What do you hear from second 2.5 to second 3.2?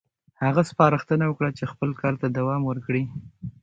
ورکړي.